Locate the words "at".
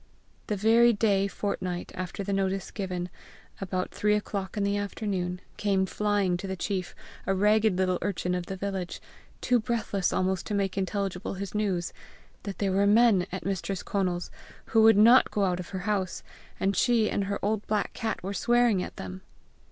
13.31-13.45, 18.81-18.95